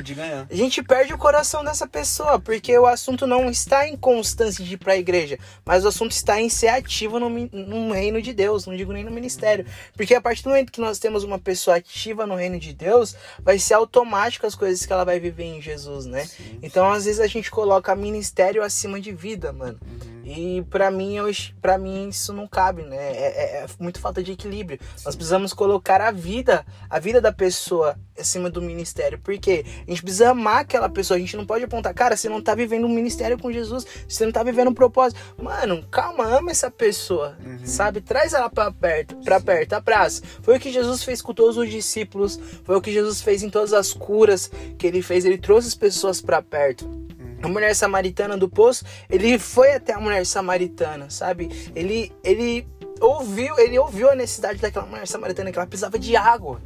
a 0.50 0.56
gente 0.56 0.84
perde 0.84 1.14
o 1.14 1.18
coração 1.18 1.64
dessa 1.64 1.88
pessoa, 1.88 2.40
porque 2.40 2.78
o 2.78 2.86
assunto 2.86 3.26
não 3.26 3.50
está 3.50 3.88
em 3.88 3.98
constância 3.98 4.64
de 4.64 4.74
ir 4.74 4.78
pra 4.78 4.96
igreja, 4.96 5.38
mas 5.66 5.84
o 5.84 5.88
assunto 5.88 6.12
está 6.12 6.40
em 6.40 6.50
ser 6.50 6.68
ativo 6.68 7.20
no, 7.20 7.30
no 7.30 7.92
reino 7.92 8.22
de 8.22 8.34
Deus, 8.34 8.66
não 8.66 8.76
digo 8.76 8.94
nem 8.94 9.04
no 9.04 9.12
ministério. 9.12 9.66
Porque 9.96 10.14
a 10.14 10.22
partir 10.22 10.44
do 10.44 10.50
momento 10.50 10.72
que 10.72 10.82
nós 10.82 11.00
temos 11.00 11.24
uma 11.24 11.40
pessoa 11.40 11.78
ativa 11.78 12.26
no 12.26 12.36
reino 12.36 12.60
de 12.60 12.74
Deus, 12.74 13.16
vai 13.40 13.58
ser 13.60 13.74
automático 13.74 14.46
as 14.46 14.56
coisas 14.56 14.86
que 14.86 14.94
ela 14.94 15.04
vai 15.04 15.20
viver 15.20 15.44
em 15.46 15.62
Jesus, 15.62 16.06
né? 16.06 16.26
Sim, 16.26 16.60
Então, 16.62 16.92
às 16.92 17.06
vezes, 17.06 17.20
a 17.20 17.28
gente 17.28 17.50
coloca 17.50 17.96
ministério 17.96 18.64
acima 18.64 19.00
de 19.00 19.12
vida, 19.12 19.52
mano. 19.52 19.80
Uhum. 19.82 20.16
E 20.26 20.64
pra 20.72 20.90
mim, 20.90 21.16
eu, 21.18 21.28
pra 21.62 21.78
mim 21.78 22.10
isso 22.10 22.34
não 22.34 22.48
cabe, 22.48 22.82
né? 22.82 22.98
É, 22.98 23.26
é- 23.26 23.58
é 23.64 23.66
muito 23.80 24.00
falta 24.00 24.24
de 24.24 24.32
equilíbrio. 24.32 24.80
Nós 25.04 25.16
precisamos 25.16 25.54
colocar 25.54 26.02
a 26.02 26.10
vida, 26.12 26.66
a 26.90 26.98
vida 27.00 27.22
da 27.22 27.32
pessoa 27.32 27.96
acima 28.20 28.50
do 28.50 28.62
ministério. 28.62 29.20
Porque 29.20 29.66
a 29.88 29.90
gente 29.90 30.02
precisa 30.02 30.32
amar 30.32 30.62
aquela 30.62 30.90
pessoa. 30.90 31.18
A 31.18 31.20
gente 31.20 31.38
não 31.38 31.46
pode 31.46 31.64
apontar, 31.64 31.94
cara, 31.94 32.16
você 32.16 32.30
não 32.30 32.42
tá 32.42 32.56
vivendo 32.56 32.86
um 32.86 32.94
ministério 32.94 33.38
com 33.38 33.52
Jesus, 33.52 33.86
você 34.08 34.26
não 34.26 34.32
tá 34.32 34.44
vivendo 34.44 34.70
um 34.70 34.74
propósito. 34.74 35.20
Mano, 35.38 35.86
calma, 35.90 36.26
ama 36.26 36.52
essa 36.52 36.70
pessoa. 36.70 37.38
Uhum. 37.44 37.66
Sabe? 37.66 38.02
Traz 38.02 38.34
ela 38.34 38.50
pra 38.50 38.72
perto, 38.72 39.16
pra 39.18 39.40
perto, 39.40 39.74
abraça. 39.74 40.22
Foi 40.42 40.58
o 40.58 40.60
que 40.60 40.72
Jesus 40.72 41.04
fez 41.04 41.22
com 41.22 41.34
todos 41.34 41.58
os 41.58 41.70
discípulos, 41.70 42.40
foi 42.64 42.76
o 42.76 42.82
que 42.82 42.92
Jesus 42.92 43.22
fez 43.22 43.44
em 43.44 43.50
todas 43.50 43.74
as 43.74 43.94
curas 43.94 44.52
que 44.78 44.88
ele 44.88 45.02
fez. 45.02 45.26
Ele 45.26 45.38
trouxe 45.38 45.68
as 45.68 45.76
pessoas 45.76 46.22
pra 46.22 46.42
perto. 46.42 47.06
A 47.42 47.48
mulher 47.48 47.76
samaritana 47.76 48.36
do 48.36 48.50
poço, 48.50 48.84
ele 49.10 49.38
foi 49.38 49.74
até 49.74 49.94
a 49.94 50.00
mulher 50.00 50.26
samaritana, 50.26 51.10
sabe? 51.12 51.72
Ele, 51.76 52.12
ele 52.24 52.68
ouviu, 53.00 53.58
ele 53.60 53.78
ouviu 53.78 54.10
a 54.10 54.16
necessidade 54.16 54.60
daquela 54.60 54.86
mulher 54.86 55.08
samaritana 55.08 55.52
que 55.52 55.58
ela 55.58 55.68
precisava 55.68 56.00
de 56.00 56.16
água, 56.16 56.62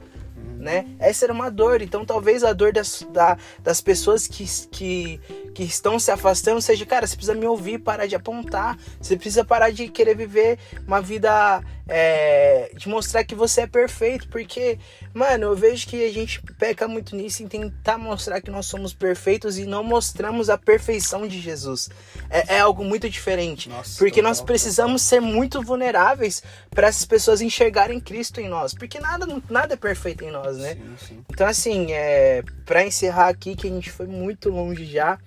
né? 0.60 0.86
Essa 1.00 1.26
era 1.26 1.34
uma 1.34 1.50
dor. 1.50 1.82
Então, 1.82 2.06
talvez 2.06 2.44
a 2.44 2.54
dor 2.54 2.72
das, 2.74 3.06
da- 3.12 3.38
das 3.64 3.82
pessoas 3.82 4.28
que, 4.28 4.46
que, 4.70 5.20
que 5.56 5.64
estão 5.64 5.98
se 5.98 6.12
afastando 6.12 6.62
seja, 6.62 6.86
cara, 6.86 7.08
você 7.08 7.16
precisa 7.16 7.34
me 7.34 7.48
ouvir, 7.48 7.80
parar 7.80 8.06
de 8.06 8.16
apontar. 8.16 8.78
Você 9.02 9.16
precisa 9.16 9.44
parar 9.46 9.72
de 9.72 9.88
querer 9.88 10.16
viver 10.16 10.60
uma 10.86 11.02
vida 11.02 11.64
é, 11.90 12.72
de 12.76 12.88
mostrar 12.88 13.24
que 13.24 13.34
você 13.34 13.62
é 13.62 13.68
perfeito, 13.68 14.28
porque, 14.30 14.78
mano, 15.14 15.46
eu 15.46 15.56
vejo 15.56 15.88
que 15.88 16.06
a 16.06 16.12
gente 16.12 16.42
peca 16.58 16.88
muito 16.88 17.16
nisso 17.16 17.44
em 17.44 17.48
tentar 17.48 17.98
mostrar 17.98 18.40
que 18.42 18.52
nós 18.52 18.68
somos 18.68 18.94
perfeitos 18.94 19.58
e 19.58 19.66
não 19.66 19.84
mostramos 19.84 20.50
a 20.50 20.58
perfeição 20.58 21.28
de 21.28 21.40
Jesus. 21.40 21.90
É, 22.30 22.56
é 22.56 22.60
algo 22.60 22.84
muito 22.84 23.10
diferente, 23.10 23.70
Nossa, 23.70 23.98
porque 23.98 24.22
nós 24.22 24.40
precisamos 24.40 25.02
ser 25.02 25.20
muito 25.20 25.62
vulneráveis 25.62 26.44
para 26.70 26.88
essas 26.88 27.06
pessoas 27.06 27.42
enxergarem 27.42 28.00
Cristo 28.00 28.40
em 28.40 28.48
nós, 28.48 28.74
porque 28.74 29.00
nada, 29.00 29.26
nada 29.50 29.74
é 29.74 29.78
perfeito 29.78 30.24
em 30.24 30.32
nós, 30.32 30.58
né? 30.58 30.76
Sim, 30.76 30.96
sim. 31.08 31.26
Então, 31.30 31.48
assim, 31.48 31.92
é, 31.92 32.44
para 32.66 32.86
encerrar 32.86 33.30
aqui, 33.30 33.56
que 33.56 33.68
a 33.68 33.72
gente 33.72 33.92
foi 33.92 34.06
muito 34.06 34.50
longe 34.50 34.86
já, 34.86 35.18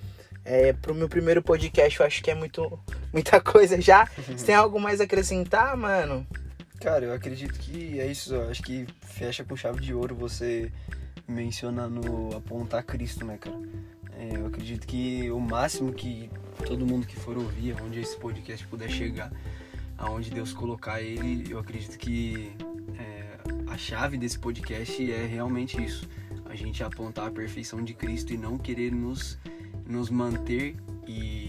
é, 0.45 0.73
pro 0.73 0.95
meu 0.95 1.09
primeiro 1.09 1.43
podcast, 1.43 1.99
eu 1.99 2.07
acho 2.07 2.23
que 2.23 2.31
é 2.31 2.35
muito, 2.35 2.79
muita 3.13 3.41
coisa 3.43 3.81
já. 3.81 4.09
Você 4.29 4.47
tem 4.47 4.55
algo 4.55 4.81
mais 4.81 5.01
a 5.01 5.05
acrescentar, 5.05 5.77
mano? 5.77 6.27
Cara, 6.83 7.05
eu 7.05 7.13
acredito 7.13 7.61
que 7.61 8.01
é 8.01 8.11
isso. 8.11 8.35
Eu 8.35 8.51
acho 8.51 8.61
que 8.61 8.85
fecha 9.03 9.45
com 9.45 9.55
chave 9.55 9.81
de 9.81 9.95
ouro 9.95 10.17
você 10.17 10.73
mencionando 11.29 12.35
apontar 12.37 12.83
Cristo, 12.83 13.25
né, 13.25 13.39
cara? 13.39 13.57
É, 14.19 14.37
eu 14.37 14.47
acredito 14.47 14.85
que 14.85 15.31
o 15.31 15.39
máximo 15.39 15.93
que 15.93 16.29
todo 16.67 16.85
mundo 16.85 17.07
que 17.07 17.15
for 17.15 17.39
ouvir, 17.39 17.77
onde 17.81 18.01
esse 18.01 18.17
podcast 18.17 18.67
puder 18.67 18.91
chegar, 18.91 19.33
aonde 19.97 20.29
Deus 20.29 20.53
colocar 20.53 21.01
ele, 21.01 21.53
eu 21.53 21.61
acredito 21.61 21.97
que 21.97 22.53
é, 22.99 23.39
a 23.71 23.79
chave 23.79 24.19
desse 24.19 24.41
podcast 24.41 25.13
é 25.13 25.25
realmente 25.25 25.81
isso. 25.81 26.09
A 26.47 26.57
gente 26.57 26.83
apontar 26.83 27.29
a 27.29 27.31
perfeição 27.31 27.85
de 27.85 27.95
Cristo 27.95 28.33
e 28.33 28.37
não 28.37 28.59
querer 28.59 28.91
nos, 28.91 29.39
nos 29.87 30.11
manter 30.11 30.75
e 31.07 31.49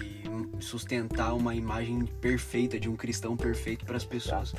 sustentar 0.60 1.34
uma 1.34 1.56
imagem 1.56 2.06
perfeita 2.22 2.80
de 2.80 2.88
um 2.88 2.96
cristão 2.96 3.36
perfeito 3.36 3.84
para 3.84 3.98
as 3.98 4.06
pessoas. 4.06 4.54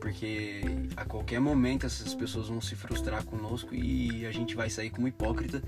Porque 0.00 0.60
a 0.96 1.04
qualquer 1.04 1.40
momento 1.40 1.86
essas 1.86 2.14
pessoas 2.14 2.48
vão 2.48 2.60
se 2.60 2.74
frustrar 2.76 3.24
conosco 3.24 3.74
e 3.74 4.24
a 4.26 4.30
gente 4.30 4.54
vai 4.54 4.70
sair 4.70 4.90
como 4.90 5.08
hipócrita 5.08 5.62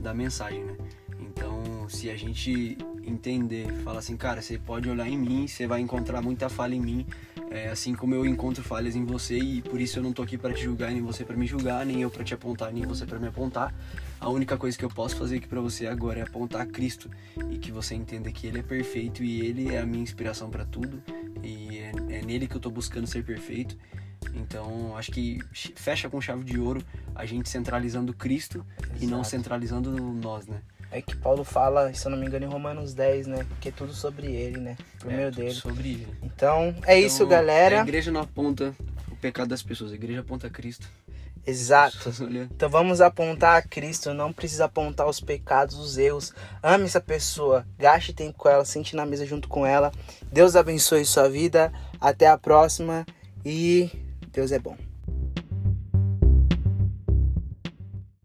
da 0.00 0.12
mensagem, 0.12 0.64
né? 0.64 0.76
Então, 1.20 1.88
se 1.88 2.10
a 2.10 2.16
gente 2.16 2.76
entender, 3.06 3.72
falar 3.84 4.00
assim, 4.00 4.16
cara, 4.16 4.42
você 4.42 4.58
pode 4.58 4.88
olhar 4.88 5.08
em 5.08 5.16
mim, 5.16 5.46
você 5.46 5.66
vai 5.66 5.80
encontrar 5.80 6.20
muita 6.20 6.48
falha 6.48 6.74
em 6.74 6.80
mim, 6.80 7.06
é, 7.50 7.68
assim 7.68 7.94
como 7.94 8.14
eu 8.14 8.26
encontro 8.26 8.62
falhas 8.62 8.96
em 8.96 9.04
você 9.04 9.38
e 9.38 9.62
por 9.62 9.80
isso 9.80 9.98
eu 9.98 10.02
não 10.02 10.12
tô 10.12 10.22
aqui 10.22 10.36
para 10.36 10.52
te 10.52 10.62
julgar, 10.62 10.90
nem 10.90 11.00
você 11.00 11.24
para 11.24 11.36
me 11.36 11.46
julgar, 11.46 11.86
nem 11.86 12.02
eu 12.02 12.10
para 12.10 12.24
te 12.24 12.34
apontar, 12.34 12.72
nem 12.72 12.84
você 12.84 13.06
para 13.06 13.18
me 13.18 13.28
apontar. 13.28 13.74
A 14.20 14.28
única 14.28 14.56
coisa 14.56 14.76
que 14.76 14.84
eu 14.84 14.90
posso 14.90 15.16
fazer 15.16 15.36
aqui 15.36 15.46
para 15.46 15.60
você 15.60 15.86
agora 15.86 16.20
é 16.20 16.22
apontar 16.22 16.66
Cristo 16.66 17.10
e 17.50 17.58
que 17.58 17.70
você 17.70 17.94
entenda 17.94 18.30
que 18.32 18.46
ele 18.46 18.58
é 18.58 18.62
perfeito 18.62 19.22
e 19.22 19.40
ele 19.40 19.74
é 19.74 19.80
a 19.80 19.86
minha 19.86 20.02
inspiração 20.02 20.50
para 20.50 20.64
tudo 20.64 21.02
e 21.42 21.78
é, 21.78 21.92
é 22.10 22.22
nele 22.22 22.46
que 22.46 22.56
eu 22.56 22.60
tô 22.60 22.70
buscando 22.70 23.06
ser 23.06 23.24
perfeito. 23.24 23.76
Então, 24.34 24.96
acho 24.96 25.12
que 25.12 25.38
fecha 25.52 26.08
com 26.08 26.20
chave 26.20 26.44
de 26.44 26.58
ouro 26.58 26.82
a 27.14 27.24
gente 27.24 27.48
centralizando 27.48 28.12
Cristo 28.12 28.64
e 29.00 29.06
não 29.06 29.20
Exato. 29.20 29.28
centralizando 29.28 29.90
nós, 29.90 30.46
né? 30.46 30.60
É 30.90 31.02
que 31.02 31.16
Paulo 31.16 31.44
fala, 31.44 31.92
se 31.92 32.06
eu 32.06 32.10
não 32.10 32.18
me 32.18 32.26
engano, 32.26 32.46
em 32.46 32.48
Romanos 32.48 32.94
10, 32.94 33.26
né? 33.26 33.46
Que 33.60 33.68
é 33.68 33.72
tudo 33.72 33.92
sobre 33.92 34.28
ele, 34.28 34.58
né? 34.58 34.76
Primeiro 34.98 35.28
É, 35.28 35.30
dele. 35.30 35.54
Sobre 35.54 35.88
ele. 35.90 36.08
Então, 36.22 36.74
é 36.86 36.98
isso, 36.98 37.16
Então, 37.24 37.28
galera. 37.28 37.80
A 37.80 37.82
igreja 37.82 38.10
não 38.10 38.20
aponta 38.20 38.74
o 39.10 39.16
pecado 39.16 39.48
das 39.48 39.62
pessoas, 39.62 39.92
a 39.92 39.94
igreja 39.94 40.20
aponta 40.20 40.48
Cristo. 40.48 40.88
Exato. 41.46 41.98
Então 42.50 42.68
vamos 42.68 43.00
apontar 43.00 43.56
a 43.56 43.62
Cristo, 43.62 44.12
não 44.12 44.32
precisa 44.32 44.64
apontar 44.64 45.06
os 45.06 45.20
pecados, 45.20 45.76
os 45.78 45.96
erros. 45.96 46.32
Ame 46.62 46.84
essa 46.86 47.00
pessoa, 47.00 47.64
gaste 47.78 48.12
tempo 48.12 48.36
com 48.38 48.48
ela, 48.48 48.64
sente 48.64 48.96
na 48.96 49.06
mesa 49.06 49.24
junto 49.26 49.48
com 49.48 49.64
ela. 49.64 49.92
Deus 50.32 50.56
abençoe 50.56 51.04
sua 51.04 51.28
vida. 51.28 51.72
Até 52.00 52.26
a 52.26 52.36
próxima 52.36 53.06
e 53.44 53.90
Deus 54.32 54.50
é 54.50 54.58
bom. 54.58 54.76